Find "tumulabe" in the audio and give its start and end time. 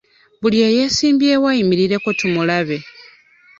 2.19-2.77